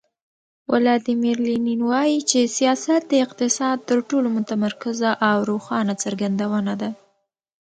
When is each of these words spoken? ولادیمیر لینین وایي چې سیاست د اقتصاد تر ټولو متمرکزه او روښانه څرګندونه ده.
ولادیمیر 0.71 1.37
لینین 1.47 1.81
وایي 1.89 2.19
چې 2.29 2.39
سیاست 2.57 3.01
د 3.09 3.13
اقتصاد 3.25 3.77
تر 3.89 3.99
ټولو 4.09 4.27
متمرکزه 4.37 5.11
او 5.29 5.37
روښانه 5.49 5.93
څرګندونه 6.03 6.73
ده. 6.81 6.89